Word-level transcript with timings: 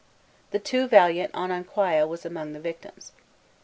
The 0.49 0.57
too 0.57 0.87
valiant 0.87 1.31
Ononkwaya 1.33 2.07
was 2.07 2.25
among 2.25 2.53
the 2.53 2.59
victims. 2.59 3.11